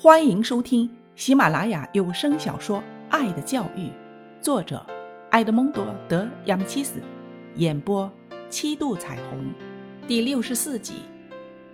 [0.00, 2.78] 欢迎收听喜马拉雅有声小说
[3.10, 3.86] 《爱的教育》，
[4.40, 4.86] 作者
[5.30, 7.02] 埃德蒙多·德·亚米契斯，
[7.56, 8.08] 演播
[8.48, 9.52] 七度彩虹，
[10.06, 11.02] 第六十四集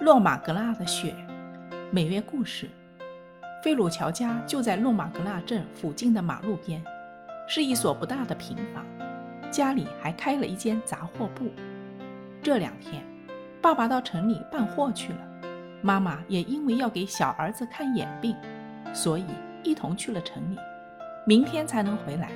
[0.02, 1.14] 《洛马格纳的雪》。
[1.90, 2.66] 每月故事：
[3.62, 6.82] 费鲁乔家就在洛马格纳镇附近的马路边，
[7.46, 8.82] 是一所不大的平房，
[9.50, 11.50] 家里还开了一间杂货铺。
[12.42, 13.04] 这两天，
[13.60, 15.18] 爸爸到城里办货去了。
[15.84, 18.34] 妈妈也因为要给小儿子看眼病，
[18.94, 19.26] 所以
[19.62, 20.56] 一同去了城里，
[21.26, 22.30] 明天才能回来。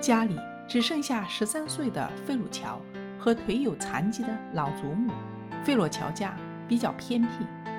[0.00, 0.34] 家里
[0.66, 2.80] 只剩下十三岁的费鲁乔
[3.18, 5.12] 和腿有残疾的老祖母。
[5.62, 6.34] 费洛乔家
[6.66, 7.28] 比较偏僻，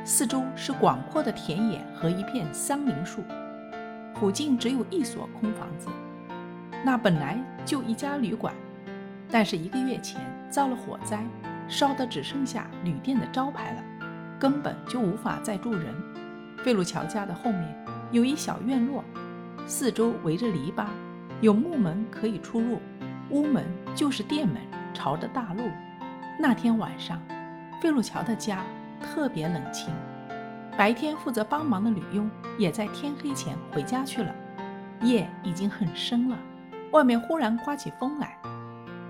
[0.06, 3.24] 四周是广阔的田野和一片桑林树，
[4.14, 5.88] 附近只有一所空房子，
[6.84, 8.54] 那本来就一家旅馆，
[9.32, 11.24] 但是一个月前遭了火灾，
[11.68, 13.84] 烧得只剩下旅店的招牌了。
[14.40, 15.94] 根本就无法再住人。
[16.64, 19.04] 费鲁乔家的后面有一小院落，
[19.68, 20.86] 四周围着篱笆，
[21.42, 22.80] 有木门可以出入，
[23.30, 24.58] 屋门就是店门，
[24.94, 25.64] 朝着大路。
[26.40, 27.22] 那天晚上，
[27.82, 28.64] 费鲁乔的家
[29.02, 29.94] 特别冷清。
[30.78, 34.34] 白天负责帮忙的女佣也在天黑前回家去了。
[35.02, 36.38] 夜已经很深了，
[36.92, 38.38] 外面忽然刮起风来，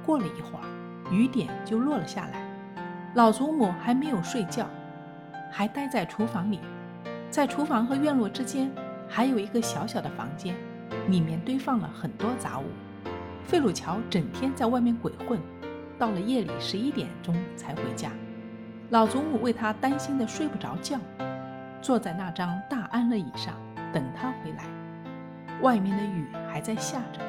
[0.06, 0.66] 过了一会儿，
[1.12, 2.44] 雨点就落了下来。
[3.14, 4.68] 老祖母还没有睡觉。
[5.52, 6.60] 还待在厨房里，
[7.30, 8.72] 在厨房和院落之间
[9.08, 10.56] 还有一个小小的房间，
[11.10, 12.64] 里面堆放了很多杂物。
[13.44, 15.40] 费鲁乔整天在外面鬼混，
[15.98, 18.10] 到了夜里十一点钟才回家。
[18.90, 21.00] 老祖母为他担心的睡不着觉，
[21.82, 23.54] 坐在那张大安乐椅上
[23.94, 24.66] 等他回来。
[25.62, 27.22] 外面的雨还在下着，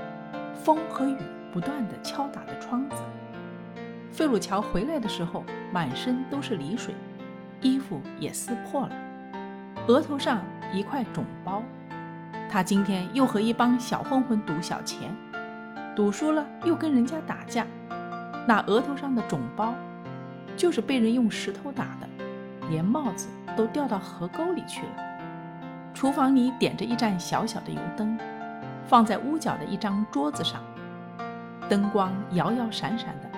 [0.55, 1.17] 风和雨
[1.53, 2.97] 不断地敲打着窗子。
[4.11, 6.95] 费鲁乔回来的时候，满身都是泥水。
[7.67, 8.97] 衣服也撕破了，
[9.89, 10.41] 额头上
[10.73, 11.63] 一块肿包。
[12.49, 15.13] 他今天又和一帮小混混赌小钱，
[15.97, 17.67] 赌输了又跟人家打架。
[18.47, 19.75] 那额头上的肿包，
[20.57, 22.09] 就是被人用石头打的，
[22.71, 24.93] 连帽子都掉到河沟里去了。
[25.93, 28.17] 厨房里点着一盏小小的油灯，
[28.87, 30.63] 放在屋角的一张桌子上，
[31.69, 33.29] 灯光摇摇闪闪的，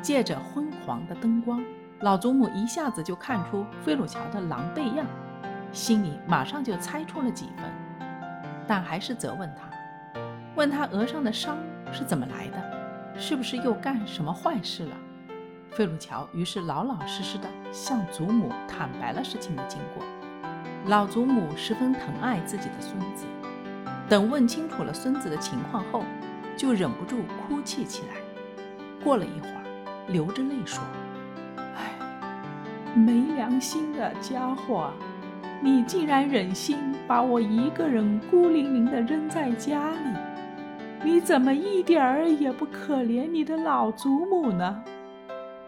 [0.00, 1.62] 借着昏黄的灯光。
[2.00, 5.06] 老祖母一下子就看出费鲁乔的狼狈样，
[5.72, 7.64] 心里马上就猜出了几分，
[8.66, 10.20] 但还是责问他，
[10.56, 11.56] 问他额上的伤
[11.90, 14.96] 是怎么来的，是不是又干什么坏事了？
[15.70, 20.04] 费鲁乔于是老老实实的向祖母坦白了事情的经过。
[20.88, 23.24] 老祖母十分疼爱自己的孙子，
[24.06, 26.02] 等问清楚了孙子的情况后，
[26.58, 28.16] 就忍不住哭泣起来。
[29.02, 29.64] 过了一会儿，
[30.08, 30.82] 流着泪说。
[32.96, 34.90] 没良心的家伙，
[35.60, 39.98] 你竟然忍心把我一个人孤零零的扔在家里？
[41.04, 44.82] 你怎么一点儿也不可怜你的老祖母呢？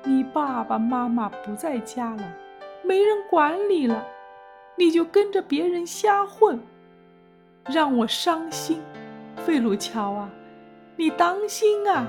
[0.04, 2.22] 你爸爸妈妈不在家了，
[2.82, 4.02] 没人管你了，
[4.76, 6.58] 你就跟着别人瞎混，
[7.66, 8.80] 让我伤心。
[9.36, 10.30] 费鲁乔啊，
[10.96, 12.06] 你当心啊！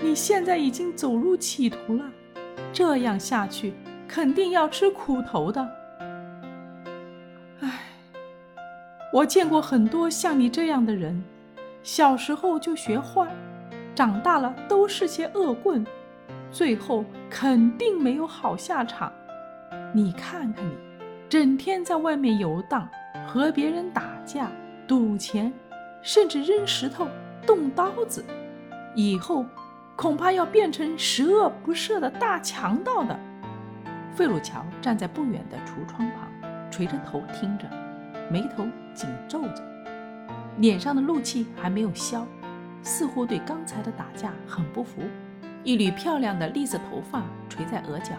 [0.00, 2.04] 你现在已经走入歧途了，
[2.72, 3.74] 这样下去。
[4.08, 5.68] 肯定要吃苦头的。
[7.60, 7.80] 唉，
[9.12, 11.22] 我见过很多像你这样的人，
[11.82, 13.28] 小时候就学坏，
[13.94, 15.86] 长大了都是些恶棍，
[16.50, 19.12] 最后肯定没有好下场。
[19.92, 20.72] 你看看你，
[21.28, 22.88] 整天在外面游荡，
[23.26, 24.50] 和别人打架、
[24.86, 25.52] 赌钱，
[26.02, 27.06] 甚至扔石头、
[27.46, 28.24] 动刀子，
[28.94, 29.44] 以后
[29.96, 33.18] 恐怕要变成十恶不赦的大强盗的。
[34.18, 36.28] 费鲁乔站在不远的橱窗旁，
[36.72, 37.70] 垂着头听着，
[38.28, 39.62] 眉头紧皱着，
[40.56, 42.26] 脸上的怒气还没有消，
[42.82, 45.02] 似乎对刚才的打架很不服。
[45.62, 48.16] 一缕漂亮的栗子头发垂在额角，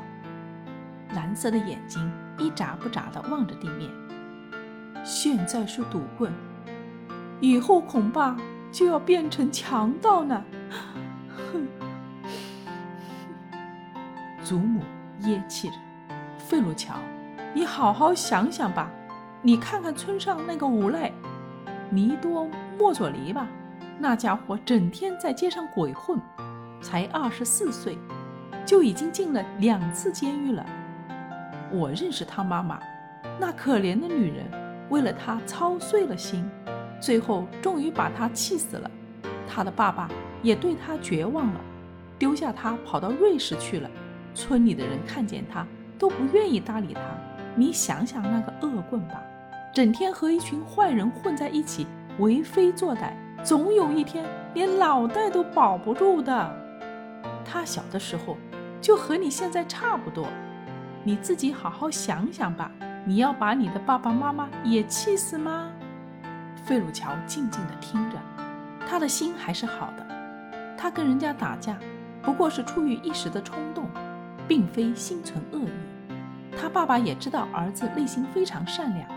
[1.16, 3.92] 蓝色的眼睛一眨不眨地望着地面。
[5.04, 6.32] 现在是赌棍，
[7.42, 8.38] 以后恐怕
[8.72, 10.42] 就要变成强盗呢！
[11.52, 11.68] 哼！
[14.42, 14.82] 祖母
[15.24, 15.76] 噎气着。
[16.50, 16.96] 费鲁乔，
[17.54, 18.90] 你好好想想吧。
[19.44, 21.12] 你看看村上那个无赖，
[21.92, 23.48] 尼多莫佐尼吧，
[24.00, 26.20] 那家伙整天在街上鬼混，
[26.82, 28.00] 才二十四岁，
[28.66, 30.66] 就已经进了两次监狱了。
[31.72, 32.80] 我认识他妈妈，
[33.40, 34.44] 那可怜的女人，
[34.90, 36.50] 为了他操碎了心，
[37.00, 38.90] 最后终于把他气死了。
[39.48, 40.10] 他的爸爸
[40.42, 41.62] 也对他绝望了，
[42.18, 43.88] 丢下他跑到瑞士去了。
[44.34, 45.64] 村里的人看见他。
[46.00, 47.02] 都不愿意搭理他，
[47.54, 49.22] 你想想那个恶棍吧，
[49.74, 51.86] 整天和一群坏人混在一起，
[52.18, 53.12] 为非作歹，
[53.44, 56.56] 总有一天连脑袋都保不住的。
[57.44, 58.38] 他小的时候
[58.80, 60.26] 就和你现在差不多，
[61.04, 62.72] 你自己好好想想吧。
[63.06, 65.70] 你要把你的爸爸妈妈也气死吗？
[66.66, 68.18] 费鲁乔静静地听着，
[68.88, 70.06] 他的心还是好的。
[70.78, 71.78] 他跟人家打架，
[72.22, 73.90] 不过是出于一时的冲动，
[74.48, 75.89] 并非心存恶意。
[76.60, 79.10] 他爸爸也知道儿子内心非常善良，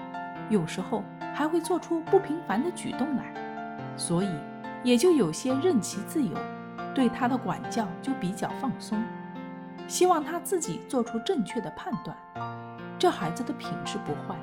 [0.48, 1.02] 有时候
[1.34, 3.34] 还会做出不平凡的举动来，
[3.96, 4.28] 所以
[4.84, 6.30] 也就有些任其自由，
[6.94, 9.02] 对他的管教就比较放松，
[9.88, 12.16] 希望他自己做出正确的判断。
[12.96, 14.38] 这孩子的品质不坏，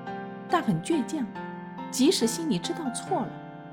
[0.50, 1.25] 但很倔强。
[1.90, 3.30] 即使心里知道错了，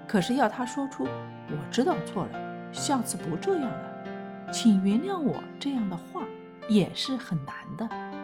[0.07, 1.05] 可是要他说出
[1.51, 2.39] “我知道错了，
[2.73, 6.23] 下次不这样了，请原谅我”这样的话，
[6.69, 8.16] 也是很难的。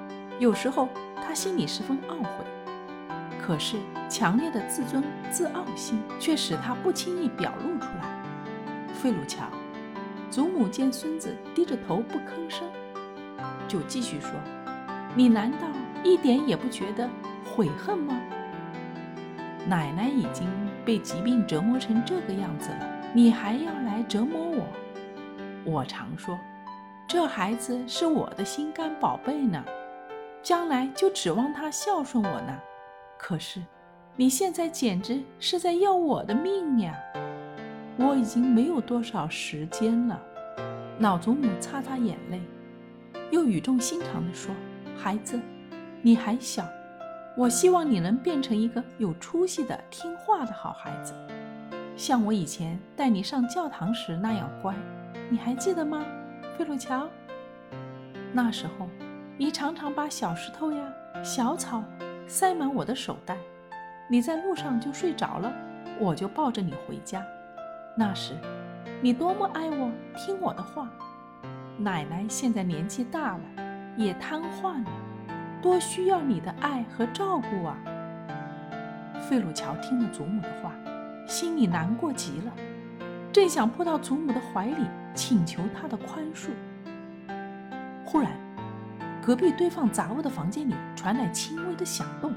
[0.42, 0.88] 有时候
[1.24, 2.44] 他心里十分懊悔，
[3.40, 3.76] 可是
[4.08, 5.00] 强烈的自尊
[5.30, 8.20] 自傲心却使他不轻易表露出来。
[8.92, 9.44] 费鲁乔，
[10.28, 12.68] 祖母见孙子低着头不吭声，
[13.68, 14.30] 就继续说
[15.14, 15.58] ：“你难道？”
[16.02, 17.08] 一点也不觉得
[17.54, 18.20] 悔恨吗？
[19.68, 20.44] 奶奶已经
[20.84, 24.66] 被疾病折磨成这个样子了，你还要来折磨我？
[25.64, 26.36] 我常说，
[27.06, 29.64] 这孩子是我的心肝宝贝呢，
[30.42, 32.58] 将来就指望他孝顺我呢。
[33.18, 33.62] 可是，
[34.16, 36.98] 你现在简直是在要我的命呀！
[37.96, 40.20] 我已经没有多少时间了。
[40.98, 42.40] 老祖母擦擦眼泪，
[43.30, 44.54] 又语重心长地说
[44.96, 45.40] ：“孩子。”
[46.04, 46.64] 你还小，
[47.36, 51.14] 我希望你能变成一个有出息的、听话的好孩子，
[51.96, 54.74] 像我以前带你上教堂时那样乖。
[55.30, 56.04] 你还记得吗，
[56.58, 57.08] 费鲁乔？
[58.32, 58.88] 那时候，
[59.38, 60.78] 你常常把小石头呀、
[61.24, 61.82] 小草
[62.26, 63.36] 塞满我的手袋，
[64.08, 65.52] 你在路上就睡着了，
[65.98, 67.24] 我就抱着你回家。
[67.96, 68.34] 那时，
[69.00, 70.88] 你多么爱我，听我的话。
[71.78, 73.40] 奶奶现在年纪大了，
[73.96, 74.90] 也瘫痪了。
[75.62, 77.76] 多需要你的爱和照顾啊！
[79.20, 80.72] 费鲁乔听了祖母的话，
[81.26, 82.52] 心里难过极了，
[83.32, 86.50] 正想扑到祖母的怀里请求她的宽恕。
[88.04, 88.32] 忽然，
[89.24, 92.34] 隔壁堆放杂物的房间里传来轻微的响动，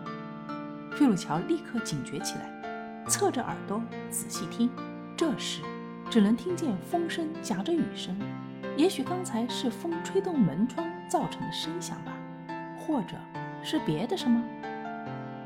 [0.92, 4.70] 费鲁乔立刻警觉起来，侧着耳朵仔细听。
[5.18, 5.64] 这时，
[6.12, 8.16] 只能听见风声夹着雨声，
[8.78, 12.12] 也许刚才是风吹动门窗造成的声响吧。
[12.78, 13.16] 或者
[13.64, 14.44] 是别的什么？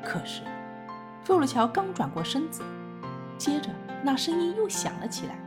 [0.04, 0.42] 可是，
[1.24, 2.64] 费鲁乔刚转过身子，
[3.38, 3.70] 接着
[4.04, 5.40] 那声音又响了起来。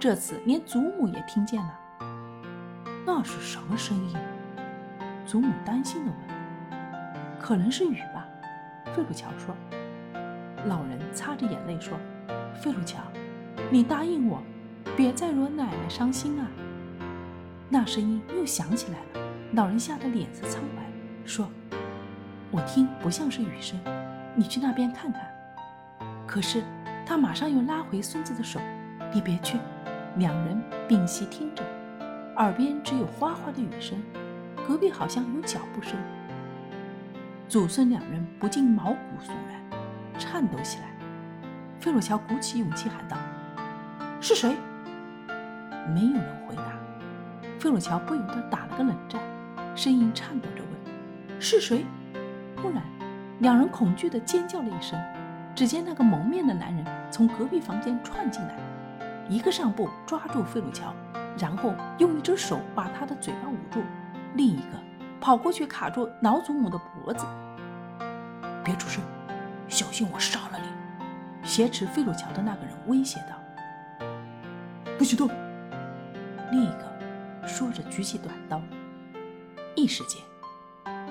[0.00, 1.78] 这次连祖母也听见了。
[3.06, 4.16] 那是什么声音？
[5.26, 7.38] 祖母担心地问。
[7.40, 8.26] 可能是雨吧，
[8.94, 9.54] 费鲁乔说。
[10.66, 11.98] 老人擦着眼泪说
[12.54, 13.00] ：“费鲁乔，
[13.70, 14.40] 你答应我，
[14.96, 16.46] 别再惹奶奶伤心啊。”
[17.68, 19.28] 那声音又响起来了。
[19.54, 20.82] 老人吓得脸色苍白。
[21.24, 21.48] 说
[22.52, 23.78] ：“我听不像是雨声，
[24.36, 25.22] 你去那边看看。”
[26.26, 26.62] 可是
[27.04, 28.60] 他马上又拉回孙子的手
[29.12, 29.58] ：“你别去。”
[30.16, 31.64] 两人屏息听着，
[32.36, 33.98] 耳边只有哗哗的雨声，
[34.66, 35.96] 隔壁好像有脚步声。
[37.48, 39.80] 祖孙两人不禁毛骨悚然，
[40.18, 40.86] 颤抖起来。
[41.80, 43.16] 费鲁乔鼓起勇气喊道
[44.20, 44.56] ：“是谁？”
[45.92, 46.62] 没有人回答。
[47.58, 49.20] 费鲁乔不由得打了个冷战，
[49.76, 51.40] 声音颤抖着问。
[51.40, 51.84] 是谁？
[52.56, 52.82] 突然，
[53.40, 54.98] 两人恐惧地尖叫了一声。
[55.54, 58.56] 只见那个蒙面的男人从隔壁房间窜进来，
[59.28, 60.94] 一个上步抓住费鲁乔，
[61.38, 63.82] 然后用一只手把他的嘴巴捂住，
[64.34, 64.78] 另一个
[65.20, 67.24] 跑过去卡住老祖母的脖子。
[68.64, 69.02] 别出声，
[69.68, 71.46] 小心我杀了你！
[71.46, 74.06] 挟持费鲁乔的那个人威胁道。
[74.96, 75.28] 不许动！
[76.50, 78.60] 另一个说着举起短刀。
[79.74, 80.20] 一时间。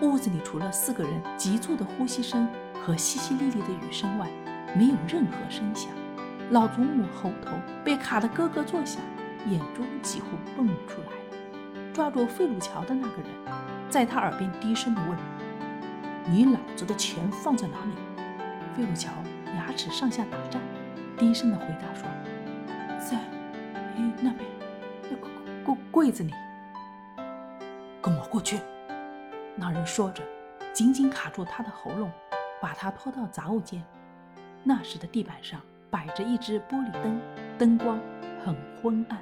[0.02, 2.48] 屋子里除了四个人急促的呼吸声
[2.84, 4.28] 和淅淅沥沥的雨声外，
[4.76, 5.92] 没有任何声响。
[6.50, 7.52] 老祖母喉头
[7.84, 9.00] 被卡得咯咯作响，
[9.48, 10.26] 眼珠几乎
[10.58, 11.21] 蹦出来。
[11.94, 13.26] 抓住费鲁乔的那个人，
[13.90, 15.18] 在他耳边低声地问
[16.26, 17.92] ：“你老子的钱放在哪里？”
[18.76, 19.12] 费鲁乔
[19.56, 20.62] 牙齿上下打颤，
[21.18, 22.08] 低声地回答说
[22.98, 23.18] ：“在
[24.22, 24.46] 那边，
[25.10, 25.18] 柜
[25.66, 26.34] 柜柜子里。”
[28.02, 28.60] 跟我过去。
[29.56, 30.24] 那人说着，
[30.72, 32.10] 紧紧卡住他的喉咙，
[32.62, 33.84] 把他拖到杂物间。
[34.64, 37.20] 那时的地板上摆着一只玻璃灯，
[37.58, 38.00] 灯光
[38.46, 39.22] 很昏暗。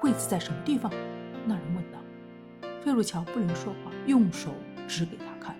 [0.00, 0.90] 柜子在什么地方？
[1.46, 1.98] 那人问道。
[2.80, 4.50] 费鲁乔不能说话，用手
[4.88, 5.54] 指给他看。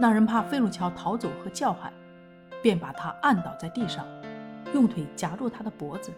[0.00, 1.92] 那人怕费鲁乔逃走和叫喊，
[2.62, 4.04] 便把他按倒在地上，
[4.74, 6.10] 用腿夹住他的脖子，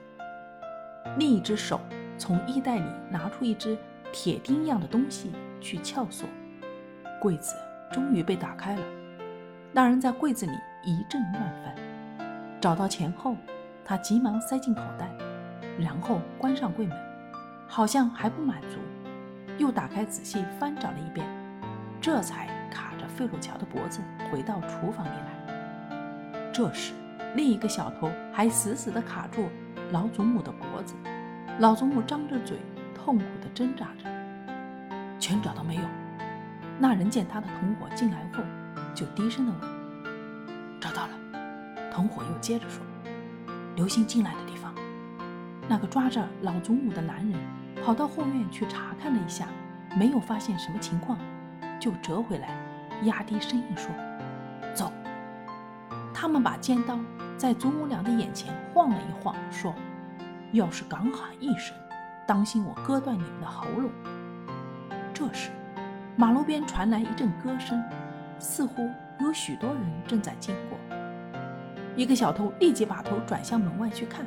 [1.19, 1.81] 另一只手
[2.17, 3.77] 从衣袋里拿出一只
[4.13, 6.29] 铁钉一样的东西去撬锁。
[7.21, 7.55] 柜子
[7.93, 8.83] 终于被打开了，
[9.73, 10.53] 那人在柜子里
[10.85, 11.75] 一阵乱翻，
[12.61, 13.37] 找到钱后，
[13.85, 15.11] 他急忙塞进口袋，
[15.79, 16.97] 然后关上柜门，
[17.69, 18.79] 好像还不满足，
[19.59, 21.27] 又打开仔细翻找了一遍，
[22.01, 24.01] 这才卡着费鲁乔的脖子
[24.33, 26.51] 回到厨房里来。
[26.51, 26.95] 这时，
[27.37, 29.49] 另一个小偷还死死地卡住
[29.93, 30.95] 老祖母的脖子，
[31.61, 32.59] 老祖母张着嘴，
[32.95, 34.09] 痛苦地挣扎着。
[35.21, 35.83] 全找到没有？
[36.79, 38.43] 那人见他的同伙进来后，
[38.95, 39.61] 就低声的问
[40.81, 41.11] ：“找到了。”
[41.93, 42.83] 同伙又接着说
[43.77, 44.39] ：“刘星进来的。”
[45.69, 47.39] 那个抓着老祖母的男人
[47.85, 49.49] 跑到后院去查看了一下，
[49.97, 51.19] 没有发现什么情况，
[51.79, 52.49] 就折回来，
[53.03, 53.91] 压低声音说
[54.75, 54.91] ：“走。”
[56.15, 56.99] 他们把尖刀
[57.37, 59.75] 在祖母俩的眼前晃了一晃，说
[60.53, 61.77] ：“要是敢喊一声，
[62.27, 63.91] 当心我割断你们的喉咙。”
[65.15, 65.51] 这时。
[66.17, 67.81] 马路边传来一阵歌声，
[68.41, 70.77] 似乎有许多人正在经过。
[71.95, 74.27] 一个小偷立即把头转向门外去看，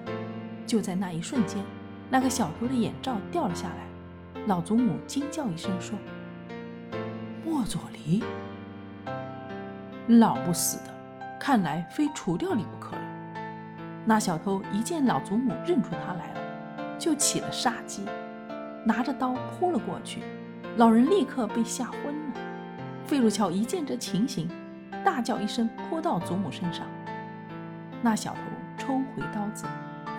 [0.72, 1.62] 就在那一瞬间，
[2.10, 4.42] 那个小偷的眼罩掉了下来。
[4.48, 6.00] 老祖母惊叫一声说
[7.44, 8.24] ：“莫佐离，
[10.08, 10.94] 老不死的，
[11.38, 13.02] 看来非除掉你不可了。”
[14.08, 16.40] 那小偷一见老祖母认出他来了，
[16.98, 18.06] 就起了杀机，
[18.86, 20.22] 拿着刀扑了过去。
[20.78, 22.40] 老人立刻被吓昏了。
[23.06, 24.50] 费鲁乔一见这情形，
[25.04, 26.88] 大叫一声，扑到祖母身上。
[28.02, 28.40] 那小偷
[28.78, 29.66] 抽回刀子，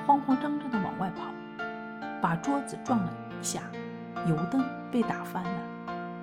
[0.06, 1.23] 慌慌张张地往外跑，
[2.21, 3.62] 把桌子撞了一下，
[4.26, 5.61] 油灯被打翻了，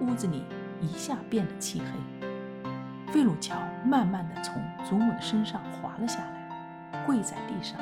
[0.02, 0.44] 屋子里
[0.82, 3.12] 一下变得漆黑。
[3.12, 3.56] 费鲁乔
[3.86, 7.80] 慢慢地从祖母的身上滑了下来，跪在地上，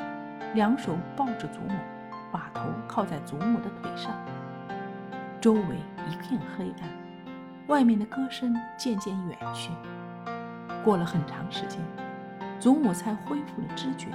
[0.54, 1.74] 两手抱着祖母，
[2.30, 4.12] 把头靠在祖母的腿上。
[5.40, 5.76] 周围
[6.08, 6.88] 一片黑暗，
[7.66, 9.70] 外面的歌声渐渐远去。
[10.84, 11.80] 过了很长时间，
[12.58, 14.06] 祖母才恢复了知觉。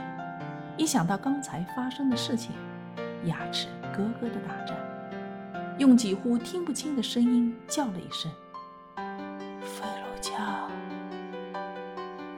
[0.76, 2.56] 一想到刚才发生的事情，
[3.26, 4.76] 牙齿咯咯的打颤，
[5.78, 8.32] 用几乎听不清的声音叫了一声
[9.62, 10.34] ：“费鲁乔，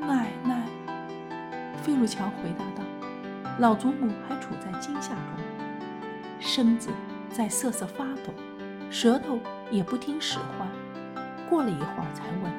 [0.01, 0.63] 奶奶。”
[1.81, 2.83] 费鲁乔回答道
[3.59, 5.21] ：“老祖母还处在惊吓中，
[6.39, 6.89] 身子
[7.29, 8.33] 在瑟瑟发抖。”
[8.91, 9.39] 舌头
[9.71, 10.67] 也不听使唤，
[11.49, 12.51] 过了一会儿才问：“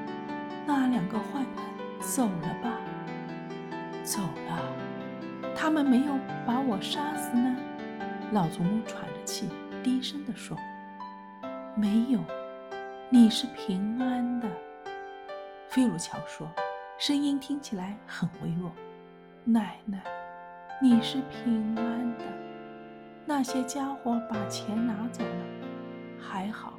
[0.66, 1.64] 那两个坏蛋
[2.00, 2.72] 走了吧
[4.02, 4.58] ？”“走了，
[5.56, 6.12] 他们没有
[6.46, 7.56] 把我杀死呢。”
[8.32, 9.48] 老祖母喘着气，
[9.82, 10.56] 低声地说
[11.74, 12.20] ：“没有，
[13.08, 14.48] 你是平安的。”
[15.68, 16.48] 费鲁乔说，
[16.98, 18.70] 声音听起来很微弱
[19.44, 20.02] ：“奶奶，
[20.82, 22.24] 你是平安的。
[23.24, 25.44] 那些家伙把钱拿走了。”
[26.18, 26.78] 还好，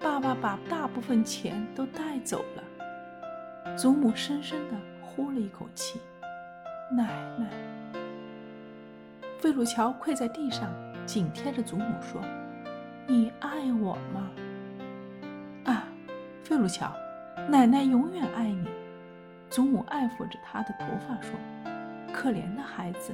[0.00, 3.76] 爸爸把大部分钱都带走了。
[3.76, 6.00] 祖母深深地呼了一口气。
[6.90, 7.04] 奶
[7.38, 7.48] 奶，
[9.42, 10.70] 费鲁乔跪在地上，
[11.04, 12.22] 紧贴着祖母说
[13.08, 14.30] ：“你爱我吗？”
[15.66, 15.82] 啊，
[16.44, 16.92] 费鲁乔，
[17.48, 18.68] 奶奶永远爱你。
[19.50, 21.32] 祖母爱抚着他的头发说
[22.14, 23.12] ：“可怜的孩子，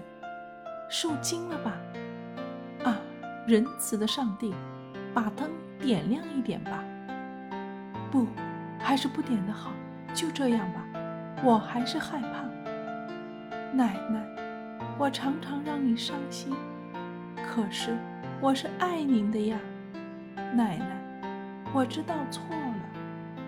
[0.91, 1.73] 受惊了吧？”
[2.85, 3.01] 啊，
[3.47, 4.55] 仁慈的上帝。
[5.15, 5.49] 把灯
[5.81, 6.85] 点亮一点吧。
[8.11, 8.27] 不，
[8.79, 9.71] 还是不点的好。
[10.13, 10.85] 就这样吧，
[11.43, 12.43] 我还是害怕。
[13.73, 14.29] 奶奶，
[14.99, 16.53] 我常常让你伤心，
[17.37, 17.97] 可是
[18.41, 19.57] 我是爱您的呀。
[20.53, 20.87] 奶奶，
[21.73, 22.75] 我知道错了，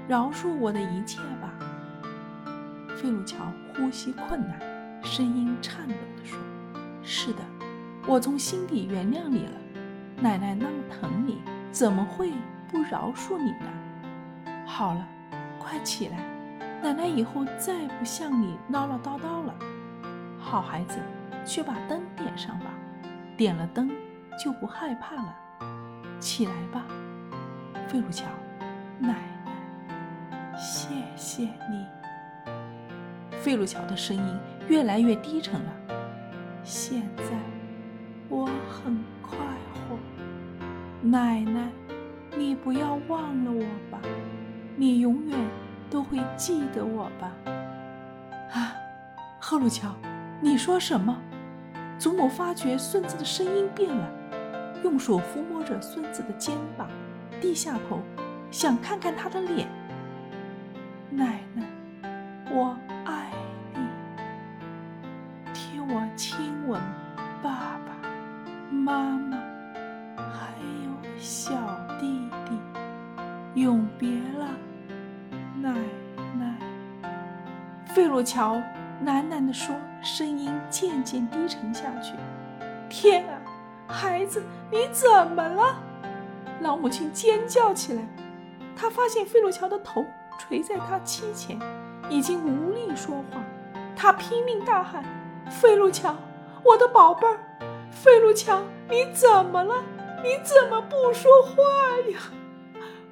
[0.06, 1.52] 饶恕我的一切吧。
[2.96, 3.38] 费鲁乔
[3.74, 4.60] 呼吸困难，
[5.02, 6.38] 声音颤抖地说
[7.02, 7.40] ：“是的，
[8.06, 9.52] 我从心底原谅你了。
[10.20, 11.42] 奶奶那么疼你。”
[11.72, 12.32] 怎么会
[12.68, 14.64] 不饶恕你呢？
[14.66, 15.06] 好了，
[15.58, 16.18] 快起来，
[16.82, 19.54] 奶奶以后再不向你唠唠叨叨了。
[20.40, 20.98] 好孩子，
[21.44, 22.66] 去把灯点上吧，
[23.36, 23.90] 点了灯
[24.42, 25.36] 就不害怕了。
[26.18, 26.84] 起来吧，
[27.88, 28.26] 费鲁乔，
[28.98, 31.86] 奶奶，谢谢你。
[33.38, 35.72] 费鲁乔的声音越来越低沉了。
[36.62, 37.24] 现在
[38.28, 39.38] 我很快
[39.72, 39.96] 活。
[41.00, 41.70] 奶奶，
[42.36, 43.98] 你不要忘了我吧，
[44.76, 45.38] 你永远
[45.88, 47.32] 都会记得我吧。
[48.52, 48.74] 啊，
[49.40, 49.94] 赫鲁乔，
[50.42, 51.16] 你说什么？
[51.98, 54.10] 祖母发觉孙子的声音变了，
[54.82, 56.88] 用手抚摸着孙子的肩膀，
[57.42, 58.00] 低下头
[58.50, 59.68] 想看看他的脸。
[61.10, 61.62] 奶奶，
[62.50, 63.30] 我爱
[63.74, 63.80] 你。
[65.52, 66.80] 替我亲吻
[67.42, 68.08] 爸爸
[68.70, 69.36] 妈妈，
[70.16, 70.48] 还
[70.84, 71.52] 有小
[72.00, 72.58] 弟弟。
[73.60, 74.48] 永别了，
[75.60, 75.74] 奶
[76.38, 76.56] 奶。
[77.84, 78.56] 费洛乔
[79.04, 79.76] 喃喃地说。
[80.02, 82.14] 声音渐渐低沉下去。
[82.88, 83.40] 天啊，
[83.86, 85.76] 孩子，你怎么了？
[86.60, 88.02] 老母亲尖叫起来。
[88.76, 90.04] 她发现费路乔的头
[90.38, 91.58] 垂在她膝前，
[92.08, 93.42] 已经无力说话。
[93.94, 95.04] 她拼命大喊
[95.50, 96.16] ：“费路乔，
[96.64, 97.38] 我的宝贝儿，
[97.90, 99.84] 费路乔，你怎么了？
[100.22, 101.62] 你怎么不说话
[102.10, 102.18] 呀？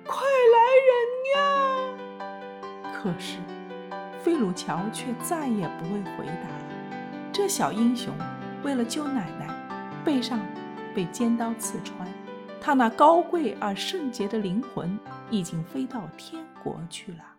[0.07, 0.97] 快来人
[1.35, 3.39] 呀！”可是。
[4.21, 6.68] 费鲁乔却再也不会回答了。
[7.39, 8.13] 这小英雄
[8.65, 9.49] 为了救奶奶，
[10.05, 10.41] 背上
[10.93, 12.05] 被尖刀刺穿，
[12.61, 14.99] 他那高贵而圣洁的灵魂
[15.31, 17.38] 已经飞到天国去了。